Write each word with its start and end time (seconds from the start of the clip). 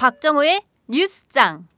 박정호의 0.02 0.62
뉴스장. 0.88 1.68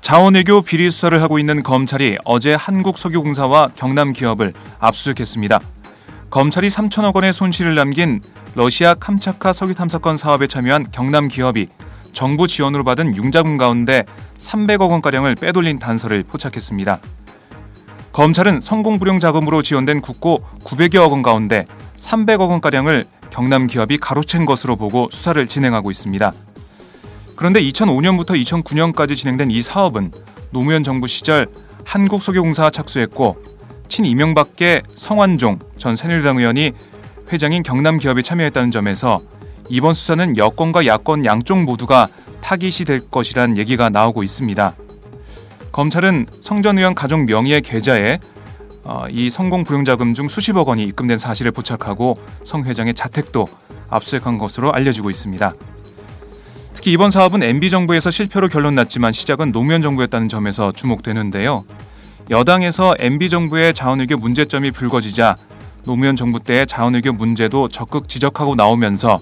자원외교 0.00 0.62
비리 0.62 0.90
수사를 0.90 1.20
하고 1.20 1.38
있는 1.38 1.62
검찰이 1.62 2.16
어제 2.24 2.54
한국석유공사와 2.54 3.72
경남 3.76 4.14
기업을 4.14 4.54
압수수색했습니다. 4.78 5.60
검찰이 6.30 6.68
3천억 6.68 7.16
원의 7.16 7.34
손실을 7.34 7.74
남긴 7.74 8.22
러시아 8.54 8.94
캄차카 8.94 9.52
석유 9.52 9.74
탐사권 9.74 10.16
사업에 10.16 10.46
참여한 10.46 10.90
경남 10.90 11.28
기업이 11.28 11.68
정부 12.14 12.48
지원으로 12.48 12.82
받은 12.82 13.14
융자금 13.14 13.58
가운데 13.58 14.06
300억 14.38 14.90
원가량을 14.90 15.34
빼돌린 15.34 15.78
단서를 15.78 16.22
포착했습니다. 16.22 17.00
검찰은 18.12 18.60
성공불용 18.60 19.20
자금으로 19.20 19.62
지원된 19.62 20.00
국고 20.00 20.44
900여억 20.64 21.10
원 21.10 21.22
가운데 21.22 21.66
300억 21.98 22.48
원가량을 22.48 23.04
경남 23.30 23.66
기업이 23.66 23.98
가로챈 23.98 24.46
것으로 24.46 24.76
보고 24.76 25.08
수사를 25.10 25.46
진행하고 25.46 25.90
있습니다. 25.90 26.32
그런데 27.36 27.60
2005년부터 27.60 28.30
2009년까지 28.42 29.14
진행된 29.14 29.50
이 29.50 29.60
사업은 29.60 30.10
노무현 30.50 30.82
정부 30.82 31.06
시절 31.06 31.46
한국석유공사가 31.84 32.70
착수했고 32.70 33.36
친 33.88 34.04
이명박계 34.04 34.82
성완종 34.88 35.58
전 35.78 35.96
새누리당 35.96 36.38
의원이 36.38 36.72
회장인 37.32 37.62
경남 37.62 37.98
기업에 37.98 38.22
참여했다는 38.22 38.70
점에서 38.70 39.18
이번 39.68 39.94
수사는 39.94 40.36
여권과 40.36 40.86
야권 40.86 41.24
양쪽 41.24 41.62
모두가 41.62 42.08
타깃이 42.48 42.86
될 42.86 43.00
것이란 43.10 43.58
얘기가 43.58 43.90
나오고 43.90 44.22
있습니다. 44.22 44.72
검찰은 45.70 46.24
성전 46.40 46.78
의원 46.78 46.94
가족 46.94 47.26
명의의 47.26 47.60
계좌에 47.60 48.18
어, 48.84 49.04
이 49.10 49.28
성공 49.28 49.64
불용자금 49.64 50.14
중 50.14 50.28
수십억 50.28 50.68
원이 50.68 50.82
입금된 50.84 51.18
사실을 51.18 51.52
포착하고 51.52 52.16
성 52.44 52.64
회장의 52.64 52.94
자택도 52.94 53.46
압수수색한 53.90 54.38
것으로 54.38 54.72
알려지고 54.72 55.10
있습니다. 55.10 55.52
특히 56.72 56.92
이번 56.92 57.10
사업은 57.10 57.42
MB 57.42 57.68
정부에서 57.68 58.10
실패로 58.10 58.48
결론 58.48 58.74
났지만 58.76 59.12
시작은 59.12 59.52
노무현 59.52 59.82
정부였다는 59.82 60.30
점에서 60.30 60.72
주목되는데요. 60.72 61.66
여당에서 62.30 62.94
MB 62.98 63.28
정부의 63.28 63.74
자원외교 63.74 64.16
문제점이 64.16 64.70
불거지자 64.70 65.36
노무현 65.84 66.16
정부 66.16 66.40
때의 66.40 66.66
자원외교 66.66 67.12
문제도 67.12 67.68
적극 67.68 68.08
지적하고 68.08 68.54
나오면서 68.54 69.18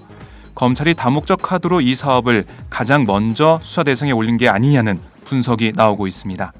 검찰이 0.57 0.95
다목적 0.95 1.39
카드로 1.43 1.81
이 1.81 1.93
사업을 1.93 2.43
가장 2.71 3.05
먼저 3.05 3.59
수사 3.61 3.83
대상에 3.83 4.11
올린 4.11 4.37
게 4.37 4.49
아니냐는 4.49 4.97
분석이 5.23 5.73
나오고 5.75 6.07
있습니다. 6.07 6.51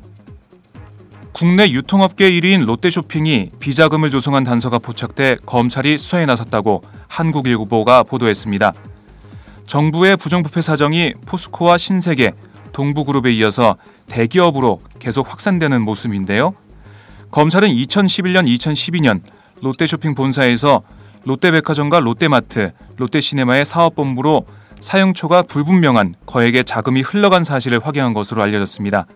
국내 1.32 1.68
유통업계 1.72 2.30
1위인 2.30 2.64
롯데쇼핑이 2.66 3.50
비자금을 3.60 4.12
조성한 4.12 4.44
단서가 4.44 4.78
포착돼 4.78 5.38
검찰이 5.48 5.98
수사에 5.98 6.28
나섰다고 6.28 6.84
한국일보가 7.08 8.04
보도했습니다. 8.04 8.72
정부의 9.66 10.16
부정부패 10.16 10.62
사정이 10.62 11.14
포스코와 11.26 11.80
신세계, 11.80 12.34
동부그룹에 12.74 13.32
이어서 13.34 13.78
대기업으로 14.06 14.78
계속 15.00 15.32
확산되는 15.32 15.82
모습인데요. 15.82 16.54
검찰은 17.32 17.70
2011년, 17.70 18.46
2012년 18.46 19.22
롯데쇼핑 19.64 20.14
본사에서 20.14 20.84
롯데백화점과 21.26 22.00
롯데마트, 22.00 22.74
롯데시네마의 22.98 23.66
사업본부로 23.66 24.46
사용처가 24.80 25.44
불분명한 25.44 26.16
거액의 26.26 26.66
자금이 26.66 27.02
흘러간 27.02 27.44
사실을 27.44 27.80
확인한 27.84 28.14
것으로 28.14 28.42
알려졌습니다. 28.44 29.08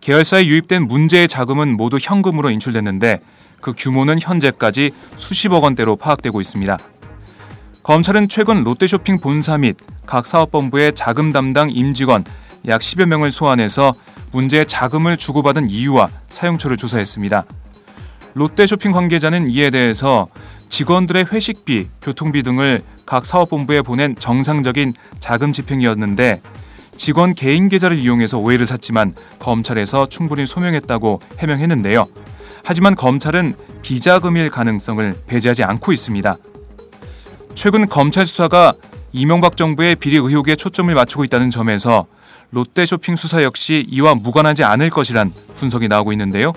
계열사에 0.00 0.46
유입된 0.46 0.86
문제의 0.86 1.26
자금은 1.26 1.76
모두 1.76 1.98
현금으로 2.00 2.50
인출됐는데 2.50 3.20
그 3.60 3.72
규모는 3.76 4.20
현재까지 4.20 4.92
수십억 5.16 5.64
원대로 5.64 5.96
파악되고 5.96 6.40
있습니다. 6.40 6.78
검찰은 7.82 8.28
최근 8.28 8.62
롯데쇼핑 8.64 9.18
본사 9.18 9.58
및 9.58 9.76
각 10.06 10.26
사업본부의 10.26 10.94
자금 10.94 11.32
담당 11.32 11.70
임직원 11.70 12.24
약 12.68 12.80
10여 12.80 13.06
명을 13.06 13.30
소환해서 13.30 13.92
문제의 14.32 14.66
자금을 14.66 15.16
주고받은 15.16 15.70
이유와 15.70 16.10
사용처를 16.26 16.76
조사했습니다. 16.76 17.44
롯데쇼핑 18.34 18.92
관계자는 18.92 19.48
이에 19.48 19.70
대해서 19.70 20.28
직원들의 20.68 21.26
회식비, 21.32 21.88
교통비 22.02 22.42
등을 22.42 22.82
각 23.06 23.24
사업본부에 23.24 23.82
보낸 23.82 24.16
정상적인 24.18 24.92
자금 25.20 25.52
집행이었는데 25.52 26.40
직원 26.96 27.34
개인 27.34 27.68
계좌를 27.68 27.98
이용해서 27.98 28.38
오해를 28.38 28.66
샀지만 28.66 29.14
검찰에서 29.38 30.06
충분히 30.06 30.44
소명했다고 30.44 31.20
해명했는데요. 31.38 32.04
하지만 32.64 32.96
검찰은 32.96 33.54
비자금일 33.82 34.50
가능성을 34.50 35.14
배제하지 35.26 35.62
않고 35.62 35.92
있습니다. 35.92 36.36
최근 37.54 37.88
검찰 37.88 38.26
수사가 38.26 38.74
이명박 39.12 39.56
정부의 39.56 39.94
비리 39.94 40.16
의혹에 40.16 40.56
초점을 40.56 40.92
맞추고 40.92 41.24
있다는 41.24 41.50
점에서 41.50 42.06
롯데쇼핑 42.50 43.16
수사 43.16 43.42
역시 43.42 43.86
이와 43.88 44.14
무관하지 44.14 44.64
않을 44.64 44.90
것이란 44.90 45.32
분석이 45.56 45.88
나오고 45.88 46.12
있는데요. 46.12 46.52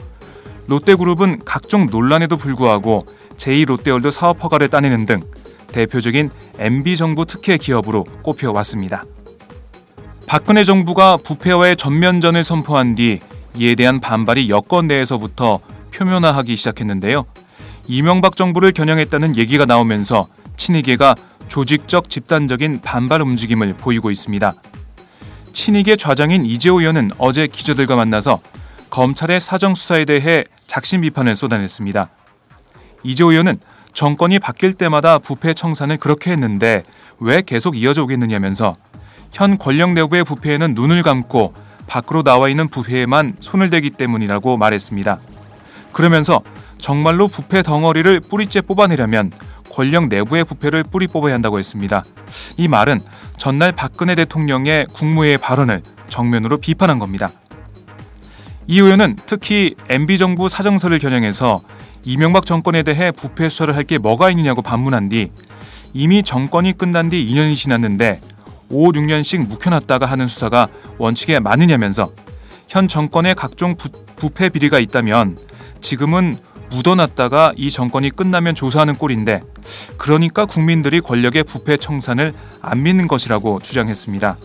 롯데그룹은 0.68 1.42
각종 1.46 1.88
논란에도 1.88 2.38
불구하고 2.38 3.06
제2롯데월드 3.38 4.12
사업 4.12 4.44
허가를 4.44 4.70
따내는 4.70 5.06
등 5.06 5.22
대표적인 5.72 6.30
MB 6.58 6.98
정부 6.98 7.26
특혜 7.26 7.58
기업으로 7.58 8.04
꼽혀왔습니다. 8.22 9.04
박근혜 10.28 10.64
정부가 10.64 11.18
부패와의 11.18 11.76
전면전을 11.76 12.44
선포한 12.44 12.96
뒤 12.96 13.20
이에 13.56 13.76
대한 13.76 14.00
반발이 14.00 14.50
여권 14.50 14.88
내에서부터 14.88 15.60
표면화하기 15.94 16.56
시작했는데요. 16.56 17.26
이명박 17.88 18.36
정부를 18.36 18.72
겨냥했다는 18.72 19.38
얘기가 19.38 19.66
나오면서 19.66 20.28
친이계가 20.56 21.16
조직적 21.48 22.10
집단적인 22.10 22.82
반발 22.82 23.22
움직임을 23.22 23.76
보이고 23.76 24.12
있습니다. 24.12 24.54
친이계 25.52 25.96
좌장인 25.96 26.46
이재호 26.46 26.80
의원은 26.80 27.10
어제 27.18 27.48
기자들과 27.48 27.96
만나서 27.96 28.40
검찰의 28.92 29.42
사정 29.42 29.74
수사에 29.74 30.06
대해 30.06 30.44
작심 30.68 31.02
비판을 31.02 31.36
쏟아냈습니다. 31.36 32.10
이재호 33.04 33.32
의원은 33.32 33.58
정권이 33.94 34.40
바뀔 34.40 34.74
때마다 34.74 35.20
부패 35.20 35.54
청산을 35.54 35.98
그렇게 35.98 36.32
했는데 36.32 36.84
왜 37.20 37.42
계속 37.42 37.76
이어져 37.78 38.04
오겠느냐면서 38.04 38.78
현 39.32 39.58
권력 39.58 39.94
내부의 39.94 40.24
부패에는 40.24 40.74
눈을 40.74 41.04
감고 41.04 41.54
밖으로 41.88 42.24
나와 42.24 42.50
있는 42.50 42.68
부패에만 42.68 43.38
손을 43.40 43.70
대기 43.70 43.90
때문이라고 43.90 44.58
말했습니다. 44.58 45.20
그러면서 45.92 46.42
정말로 46.78 47.28
부패 47.28 47.62
덩어리를 47.62 48.22
뿌리째 48.22 48.62
뽑아내려면 48.62 49.32
권력 49.72 50.08
내부의 50.08 50.46
부패를 50.46 50.84
뿌리 50.84 51.08
뽑아야 51.08 51.34
한다고 51.34 51.60
했습니다. 51.60 52.04
이 52.58 52.68
말은 52.68 53.00
전날 53.38 53.72
박근혜 53.72 54.16
대통령의 54.16 54.86
국무회의 54.94 55.38
발언을 55.38 55.82
정면으로 56.10 56.58
비판한 56.58 57.00
겁니다. 57.00 57.30
이 58.68 58.80
의원은 58.80 59.18
특히 59.26 59.76
MB정부 59.90 60.50
사정서를 60.50 61.00
겨냥해서 61.00 61.62
이명박 62.06 62.46
정권에 62.46 62.84
대해 62.84 63.12
부패 63.12 63.50
수사를 63.50 63.76
할 63.76 63.84
게 63.84 63.98
뭐가 63.98 64.30
있느냐고 64.32 64.62
반문한 64.62 65.10
뒤 65.10 65.32
이미 65.94 66.22
정권이 66.22 66.78
끝난 66.78 67.10
뒤 67.10 67.26
2년이 67.26 67.56
지났는데 67.56 68.20
5, 68.70 68.92
6년씩 68.92 69.48
묵혀놨다가 69.48 70.06
하는 70.06 70.28
수사가 70.28 70.68
원칙에 71.00 71.40
맞느냐면서 71.40 72.12
현 72.68 72.88
정권의 72.88 73.34
각종 73.36 73.76
부, 73.76 73.90
부패 74.16 74.50
비리가 74.50 74.78
있다면 74.80 75.38
지금은 75.82 76.38
묻어놨다가 76.70 77.54
이 77.58 77.72
정권이 77.72 78.12
끝나면 78.12 78.54
조사하는 78.54 78.94
꼴인데 78.96 79.40
그러니까 79.98 80.46
국민들이 80.46 81.02
권력의 81.02 81.44
부패 81.46 81.78
청산을 81.78 82.32
안 82.62 82.84
믿는 82.84 83.08
것이라고 83.08 83.60
주장했습니다. 83.62 84.38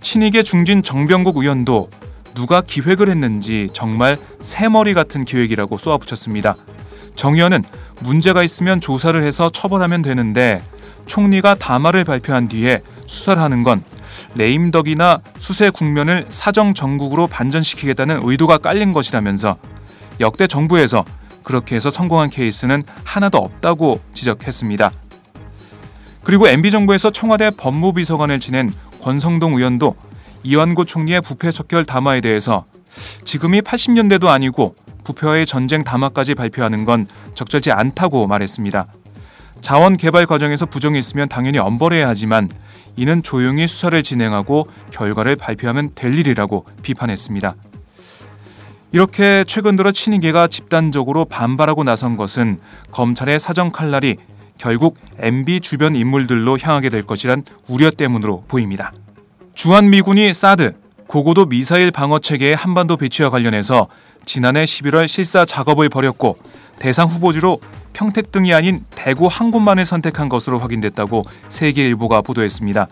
친이계 0.00 0.42
중진 0.42 0.82
정병국 0.82 1.36
의원도 1.36 1.90
누가 2.34 2.60
기획을 2.60 3.08
했는지 3.08 3.68
정말 3.72 4.16
새머리 4.40 4.94
같은 4.94 5.24
기획이라고 5.24 5.78
쏘아붙였습니다. 5.78 6.54
정 7.16 7.34
의원은 7.34 7.64
문제가 8.00 8.42
있으면 8.42 8.80
조사를 8.80 9.22
해서 9.22 9.50
처벌하면 9.50 10.02
되는데 10.02 10.62
총리가 11.06 11.56
담화를 11.56 12.04
발표한 12.04 12.48
뒤에 12.48 12.82
수사를 13.06 13.42
하는 13.42 13.62
건 13.62 13.82
레임덕이나 14.34 15.20
수세 15.38 15.70
국면을 15.70 16.26
사정 16.28 16.72
정국으로 16.74 17.26
반전시키겠다는 17.26 18.20
의도가 18.22 18.58
깔린 18.58 18.92
것이라면서 18.92 19.56
역대 20.20 20.46
정부에서 20.46 21.04
그렇게 21.42 21.74
해서 21.74 21.90
성공한 21.90 22.30
케이스는 22.30 22.84
하나도 23.04 23.38
없다고 23.38 24.00
지적했습니다. 24.14 24.92
그리고 26.22 26.48
MB정부에서 26.48 27.10
청와대 27.10 27.50
법무비서관을 27.56 28.38
지낸 28.40 28.70
권성동 29.02 29.54
의원도 29.54 29.96
이완구 30.42 30.86
총리의 30.86 31.20
부패 31.20 31.50
척결 31.50 31.84
담화에 31.84 32.20
대해서 32.20 32.64
지금이 33.24 33.60
80년대도 33.60 34.26
아니고 34.26 34.74
부패와의 35.04 35.46
전쟁 35.46 35.84
담화까지 35.84 36.34
발표하는 36.34 36.84
건 36.84 37.06
적절치 37.34 37.72
않다고 37.72 38.26
말했습니다. 38.26 38.86
자원 39.60 39.96
개발 39.96 40.26
과정에서 40.26 40.66
부정이 40.66 40.98
있으면 40.98 41.28
당연히 41.28 41.58
엄벌해야 41.58 42.08
하지만 42.08 42.48
이는 42.96 43.22
조용히 43.22 43.66
수사를 43.68 44.02
진행하고 44.02 44.66
결과를 44.90 45.36
발표하면 45.36 45.90
될 45.94 46.18
일이라고 46.18 46.64
비판했습니다. 46.82 47.54
이렇게 48.92 49.44
최근 49.46 49.76
들어 49.76 49.92
친이계가 49.92 50.48
집단적으로 50.48 51.24
반발하고 51.24 51.84
나선 51.84 52.16
것은 52.16 52.58
검찰의 52.90 53.38
사정 53.38 53.70
칼날이 53.70 54.16
결국 54.58 54.98
MB 55.18 55.60
주변 55.60 55.94
인물들로 55.94 56.58
향하게 56.60 56.90
될 56.90 57.02
것이란 57.02 57.44
우려 57.68 57.90
때문으로 57.90 58.44
보입니다. 58.48 58.92
주한미군이 59.54 60.32
사드, 60.32 60.74
고고도 61.06 61.46
미사일 61.46 61.90
방어 61.90 62.18
체계의 62.18 62.56
한반도 62.56 62.96
배치와 62.96 63.30
관련해서 63.30 63.88
지난해 64.24 64.64
11월 64.64 65.08
실사 65.08 65.44
작업을 65.44 65.88
벌였고 65.88 66.38
대상 66.78 67.08
후보지로 67.08 67.60
평택 67.92 68.30
등이 68.32 68.54
아닌 68.54 68.84
대구 68.90 69.26
한 69.26 69.50
곳만을 69.50 69.84
선택한 69.84 70.28
것으로 70.28 70.58
확인됐다고 70.60 71.24
세계일보가 71.48 72.22
보도했습니다. 72.22 72.86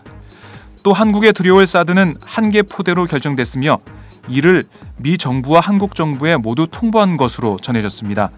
또 0.83 0.93
한국에 0.93 1.31
들여올 1.31 1.65
사드는 1.65 2.17
한 2.23 2.51
개 2.51 2.61
포대로 2.61 3.05
결정됐으며 3.05 3.79
이를 4.27 4.65
미 4.97 5.17
정부와 5.17 5.61
한국 5.61 5.95
정부에 5.95 6.37
모두 6.37 6.67
통보한 6.69 7.17
것으로 7.17 7.57
전해졌습니다. 7.61 8.31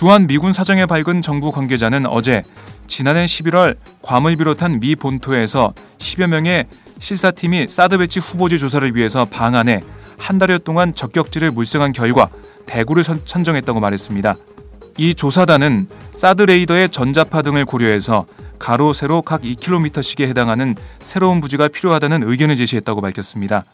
주한 0.00 0.26
미군 0.26 0.54
사정에 0.54 0.86
밝은 0.86 1.20
정부 1.20 1.52
관계자는 1.52 2.06
어제 2.06 2.40
지난해 2.86 3.26
11월 3.26 3.76
괌을 4.00 4.34
비롯한 4.36 4.80
미 4.80 4.96
본토에서 4.96 5.74
10여 5.98 6.26
명의 6.26 6.64
실사팀이 6.98 7.66
사드 7.68 7.98
배치 7.98 8.18
후보지 8.18 8.58
조사를 8.58 8.96
위해서 8.96 9.26
방안에 9.26 9.82
한 10.16 10.38
달여 10.38 10.56
동안 10.60 10.94
적격지를 10.94 11.50
물색한 11.50 11.92
결과 11.92 12.30
대구를 12.64 13.04
선, 13.04 13.22
정했다고 13.26 13.78
말했습니다. 13.78 14.36
이 14.96 15.14
조사단은 15.14 15.86
사드 16.12 16.44
레이더의 16.44 16.88
전자파 16.88 17.42
등을 17.42 17.66
고려해서 17.66 18.24
가로 18.58 18.94
세로 18.94 19.20
각 19.20 19.42
2km씩에 19.42 20.26
해당하는 20.26 20.76
새로운 21.00 21.42
부지가 21.42 21.68
필요하다는 21.68 22.22
의견을 22.22 22.56
제시했다고 22.56 23.02
밝혔습니다. 23.02 23.66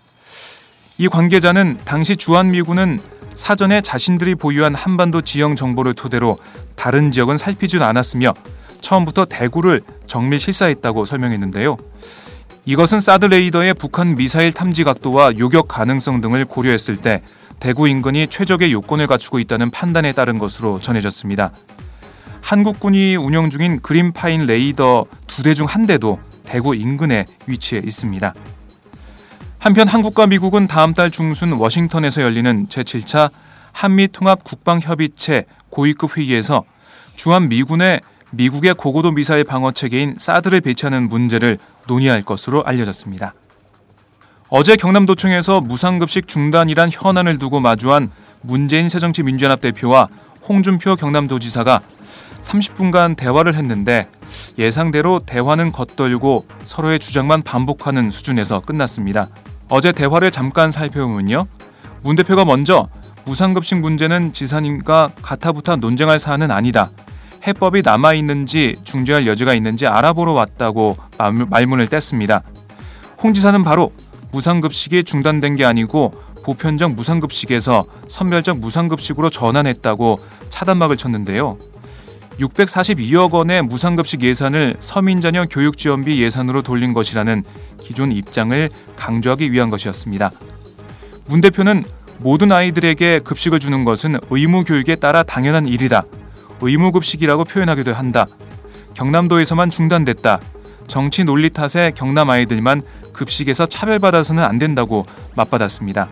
이 0.99 1.07
관계자는 1.07 1.79
당시 1.85 2.17
주한미군은 2.17 2.99
사전에 3.37 3.81
자신들이 3.83 4.35
보유한 4.35 4.75
한반도 4.75 5.21
지형 5.21 5.55
정보를 5.55 5.95
토대로 5.95 6.39
다른 6.75 7.13
지역은 7.13 7.39
살피지 7.39 7.79
않았으며 7.79 8.35
처음부터 8.81 9.27
대구를 9.27 9.83
정밀 10.07 10.41
실사했다고 10.41 11.05
설명했는데요. 11.05 11.77
이것은 12.65 12.99
사드 12.99 13.27
레이더의 13.27 13.75
북한 13.75 14.17
미사일 14.17 14.53
탐지 14.53 14.83
각도와 14.85 15.35
요격 15.39 15.69
가능성 15.69 16.21
등을 16.21 16.45
고려했을 16.47 16.97
때 16.97 17.23
대구 17.61 17.89
인근이 17.89 18.27
최적의 18.29 18.73
요건을 18.73 19.07
갖추고 19.07 19.39
있다는 19.39 19.71
판단에 19.71 20.13
따른 20.13 20.39
것으로 20.39 20.81
전해졌습니다. 20.81 21.53
한국군이 22.41 23.17
운영 23.17 23.51
중인 23.51 23.81
그린파인 23.81 24.47
레이더 24.47 25.07
두 25.27 25.43
대 25.43 25.55
중 25.55 25.67
한 25.67 25.87
대도 25.87 26.19
대구 26.45 26.75
인근에 26.75 27.25
위치해 27.47 27.81
있습니다. 27.85 28.35
한편 29.67 29.89
한국과 29.89 30.29
미국은 30.29 30.69
다음 30.69 30.95
달 30.95 31.11
중순 31.11 31.51
워싱턴에서 31.55 32.23
열리는 32.23 32.69
제7차 32.69 33.31
한미 33.73 34.07
통합 34.07 34.45
국방 34.45 34.79
협의체 34.79 35.45
고위급 35.71 36.17
회의에서 36.17 36.63
주한 37.17 37.49
미군의 37.49 38.01
미국의 38.31 38.75
고고도 38.75 39.11
미사일 39.11 39.43
방어 39.43 39.73
체계인 39.73 40.15
사드를 40.19 40.61
배치하는 40.61 41.09
문제를 41.09 41.59
논의할 41.89 42.23
것으로 42.23 42.63
알려졌습니다. 42.65 43.35
어제 44.51 44.77
경남도청에서 44.77 45.63
무상급식 45.63 46.29
중단이란 46.29 46.91
현안을 46.93 47.41
두고 47.41 47.59
마주한 47.59 48.13
문재인 48.43 48.89
새정치민주연합 48.89 49.61
대표와 49.61 50.07
홍준표 50.49 50.95
경남도지사가 50.95 51.81
30분간 52.41 53.17
대화를 53.17 53.57
했는데 53.57 54.09
예상대로 54.59 55.19
대화는 55.27 55.73
겉돌고 55.73 56.47
서로의 56.65 57.01
주장만 57.01 57.43
반복하는 57.43 58.13
수준에서 58.13 58.61
끝났습니다. 58.61 59.27
어제 59.69 59.93
대화를 59.93 60.31
잠깐 60.31 60.71
살펴보면요. 60.71 61.47
문 62.03 62.17
대표가 62.17 62.45
먼저 62.45 62.89
무상급식 63.25 63.81
문제는 63.81 64.33
지사님과 64.33 65.13
가타부타 65.21 65.77
논쟁할 65.77 66.19
사안은 66.19 66.51
아니다. 66.51 66.91
해법이 67.47 67.83
남아 67.83 68.15
있는지 68.15 68.77
중재할 68.85 69.27
여지가 69.27 69.55
있는지 69.55 69.87
알아보러 69.87 70.33
왔다고 70.33 70.97
말문을 71.19 71.89
뗐습니다. 71.89 72.43
홍 73.23 73.33
지사는 73.33 73.65
바로 73.65 73.93
무상급식이 74.33 75.05
중단된 75.05 75.57
게 75.57 75.65
아니고 75.65 76.13
보편적 76.45 76.95
무상급식에서 76.95 77.85
선별적 78.07 78.59
무상급식으로 78.59 79.31
전환했다고 79.31 80.19
차단막을 80.49 80.97
쳤는데요. 80.97 81.59
642억 82.39 83.33
원의 83.33 83.63
무상급식 83.63 84.23
예산을 84.23 84.77
서민자녀 84.81 85.47
교육지원비 85.47 86.23
예산으로 86.23 86.63
돌린 86.63 86.93
것이라는 86.93 87.45
기존 87.81 88.13
입장을 88.13 88.69
강조하기 88.97 89.53
위한 89.53 89.71
것이었습니다. 89.71 90.31
문 91.27 91.41
대표는 91.41 91.85
모든 92.19 92.53
아이들에게 92.53 93.21
급식을 93.21 93.59
주는 93.61 93.85
것은 93.85 94.19
의무 94.31 94.65
교육에 94.65 94.97
따라 94.97 95.23
당연한 95.23 95.67
일이다. 95.67 96.03
의무급식이라고 96.61 97.45
표현하기도 97.45 97.93
한다. 97.93 98.27
경남도에서만 98.95 99.71
중단됐다. 99.71 100.41
정치 100.87 101.25
논리 101.25 101.51
탓에 101.51 101.93
경남 101.95 102.31
아이들만 102.31 102.81
급식에서 103.13 103.67
차별받아서는 103.67 104.43
안 104.43 104.59
된다고 104.59 105.05
맞받았습니다. 105.35 106.09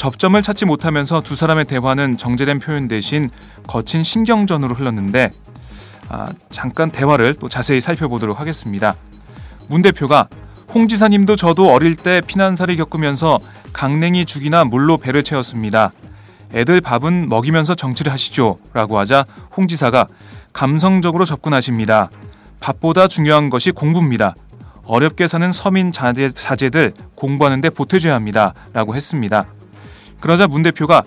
접점을 0.00 0.40
찾지 0.40 0.64
못하면서 0.64 1.20
두 1.20 1.34
사람의 1.34 1.66
대화는 1.66 2.16
정제된 2.16 2.58
표현 2.58 2.88
대신 2.88 3.28
거친 3.66 4.02
신경전으로 4.02 4.74
흘렀는데 4.74 5.28
아, 6.08 6.30
잠깐 6.48 6.90
대화를 6.90 7.34
또 7.34 7.50
자세히 7.50 7.82
살펴보도록 7.82 8.40
하겠습니다. 8.40 8.96
문 9.68 9.82
대표가 9.82 10.26
홍 10.72 10.88
지사님도 10.88 11.36
저도 11.36 11.70
어릴 11.70 11.96
때 11.96 12.22
피난사를 12.26 12.74
겪으면서 12.76 13.40
강냉이 13.74 14.24
죽이나 14.24 14.64
물로 14.64 14.96
배를 14.96 15.22
채웠습니다. 15.22 15.92
애들 16.54 16.80
밥은 16.80 17.28
먹이면서 17.28 17.74
정치를 17.74 18.10
하시죠. 18.10 18.56
라고 18.72 18.98
하자 18.98 19.26
홍 19.54 19.68
지사가 19.68 20.06
감성적으로 20.54 21.26
접근하십니다. 21.26 22.08
밥보다 22.60 23.06
중요한 23.06 23.50
것이 23.50 23.70
공부입니다. 23.70 24.34
어렵게 24.86 25.28
사는 25.28 25.52
서민 25.52 25.92
자제, 25.92 26.30
자제들 26.30 26.94
공부하는데 27.16 27.68
보태줘야 27.68 28.14
합니다. 28.14 28.54
라고 28.72 28.96
했습니다. 28.96 29.44
그러자 30.20 30.46
문 30.46 30.62
대표가 30.62 31.02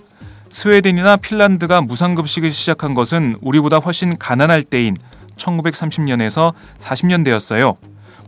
스웨덴이나 0.50 1.16
핀란드가 1.16 1.82
무상급식을 1.82 2.52
시작한 2.52 2.94
것은 2.94 3.36
우리보다 3.40 3.78
훨씬 3.78 4.16
가난할 4.18 4.62
때인 4.62 4.96
1930년에서 5.36 6.52
40년대였어요. 6.78 7.76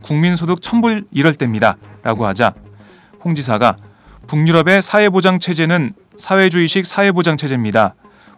국민소득 0.03 0.61
1000불 0.61 1.07
이럴 1.13 1.35
때입니다. 1.35 1.77
라고 2.03 2.27
하자 2.27 2.55
홍 3.25 3.35
지사가 3.35 3.77
북유럽의 4.27 4.83
사회보장 4.83 5.39
체제는 5.39 5.95
사회주의식 6.17 6.87
사회보장 6.87 7.37
체제입니다. 7.37 7.95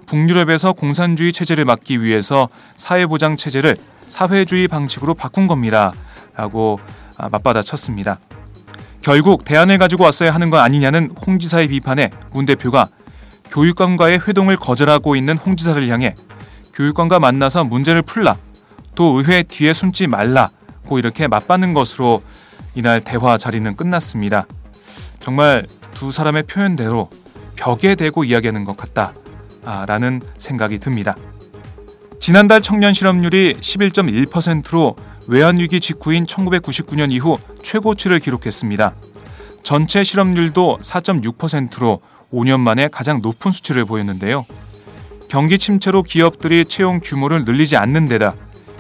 북유럽에서 0.06 0.72
공산주의 0.72 1.32
체제를 1.32 1.64
막기 1.64 2.02
위해서 2.02 2.48
사회보장 2.76 3.36
체제를 3.36 3.76
사회주의 4.08 4.68
방식으로 4.68 5.14
바꾼 5.14 5.46
겁니다. 5.46 5.92
라고 6.34 6.80
아, 7.18 7.28
맞받아 7.28 7.62
쳤습니다. 7.62 8.18
결국 9.08 9.42
대안을 9.42 9.78
가지고 9.78 10.04
왔어야 10.04 10.34
하는 10.34 10.50
건 10.50 10.60
아니냐는 10.60 11.10
홍 11.26 11.38
지사의 11.38 11.68
비판에 11.68 12.10
문 12.30 12.44
대표가 12.44 12.88
교육관과의 13.48 14.20
회동을 14.28 14.58
거절하고 14.58 15.16
있는 15.16 15.38
홍 15.38 15.56
지사를 15.56 15.88
향해 15.88 16.14
교육관과 16.74 17.18
만나서 17.18 17.64
문제를 17.64 18.02
풀라 18.02 18.36
또 18.94 19.16
의회 19.16 19.44
뒤에 19.44 19.72
숨지 19.72 20.08
말라고 20.08 20.98
이렇게 20.98 21.26
맞받는 21.26 21.72
것으로 21.72 22.22
이날 22.74 23.00
대화 23.00 23.38
자리는 23.38 23.74
끝났습니다. 23.76 24.46
정말 25.20 25.66
두 25.94 26.12
사람의 26.12 26.42
표현대로 26.42 27.08
벽에 27.56 27.94
대고 27.94 28.24
이야기하는 28.24 28.64
것 28.64 28.76
같다라는 28.76 30.20
생각이 30.36 30.80
듭니다. 30.80 31.16
지난달 32.20 32.60
청년 32.60 32.92
실업률이 32.92 33.54
11.1%로 33.54 34.96
외환위기 35.28 35.80
직후인 35.80 36.25
1999년 36.25 37.12
이후 37.12 37.38
최고치를 37.62 38.18
기록했습니다. 38.18 38.94
전체 39.62 40.02
실업률도 40.02 40.78
4.6%로 40.82 42.00
5년 42.32 42.61
만에 42.61 42.88
가장 42.88 43.20
높은 43.20 43.52
수치를 43.52 43.85
보였는데요. 43.85 44.47
경기 45.28 45.58
침체로 45.58 46.02
기업들이 46.02 46.64
채용 46.64 47.00
규모를 47.02 47.44
늘리지 47.44 47.76
않는 47.76 48.06
데다 48.06 48.35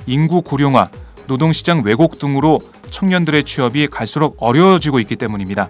인구 0.06 0.40
고령화, 0.40 0.88
노동시장 1.26 1.82
왜곡 1.84 2.18
등으로 2.18 2.60
청년들의 2.90 3.44
취업이 3.44 3.86
갈수록 3.88 4.36
어려워지고 4.38 4.98
있기 5.00 5.16
때문입니다. 5.16 5.68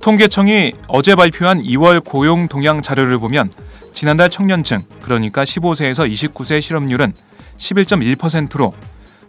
통계청이 0.00 0.72
어제 0.86 1.14
발표한 1.14 1.62
2월 1.62 2.02
고용 2.02 2.48
동향 2.48 2.80
자료를 2.80 3.18
보면 3.18 3.50
지난달 3.92 4.30
청년층, 4.30 4.78
그러니까 5.02 5.44
15세에서 5.44 6.10
29세 6.10 6.62
실업률은 6.62 7.12
11.1%로 7.58 8.72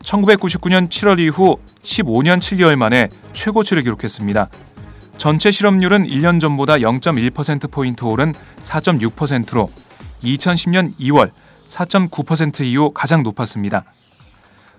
1999년 0.09 0.89
7월 0.89 1.19
이후 1.19 1.57
15년 1.83 2.39
7개월 2.39 2.75
만에 2.75 3.09
최고치를 3.33 3.83
기록했습니다. 3.83 4.49
전체 5.17 5.51
실업률은 5.51 6.07
1년 6.07 6.41
전보다 6.41 6.77
0.1%포인트 6.77 8.03
오른 8.05 8.33
4.6%로 8.61 9.69
2010년 10.23 10.97
2월 10.99 11.31
4.9% 11.67 12.61
이후 12.61 12.91
가장 12.91 13.21
높았습니다. 13.21 13.83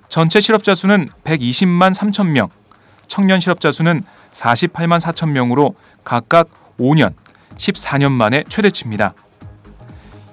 전체 0.08 0.40
실업자 0.40 0.75
수는 0.75 1.08
120만 1.22 1.94
3천 1.94 2.30
명, 2.30 2.49
청년 3.06 3.38
실업자 3.38 3.70
수는 3.70 4.02
48만 4.32 5.00
4천 5.00 5.30
명으로 5.30 5.76
각각 6.02 6.49
5년, 6.80 7.12
14년 7.56 8.10
만에 8.10 8.42
최대치입니다. 8.49 9.14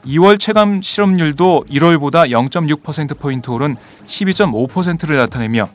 2월 0.08 0.40
체감 0.40 0.82
실업률도 0.82 1.66
1월보다 1.70 2.30
0.6%포인트 2.30 3.50
오른 3.50 3.76
12.5%를 4.06 5.18
나타내며 5.18 5.70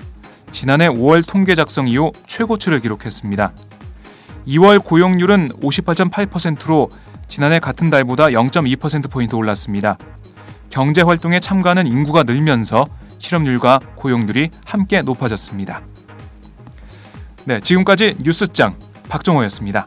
지난해 0.52 0.88
5월 0.88 1.26
통계 1.26 1.54
작성 1.54 1.86
이후 1.86 2.12
최고치를 2.26 2.80
기록했습니다. 2.80 3.52
2월 4.48 4.82
고용률은 4.82 5.48
58.8%로 5.60 6.88
지난해 7.28 7.58
같은 7.58 7.90
달보다 7.90 8.28
0.2%포인트 8.28 9.34
올랐습니다. 9.34 9.98
경제 10.70 11.02
활동에 11.02 11.38
참가하는 11.38 11.86
인구가 11.86 12.22
늘면서 12.22 12.86
실업률과 13.18 13.80
고용률이 13.96 14.48
함께 14.64 15.02
높아졌습니다. 15.02 15.82
네, 17.44 17.60
지금까지 17.60 18.16
뉴스장 18.22 18.76
박정호였습니다. 19.10 19.86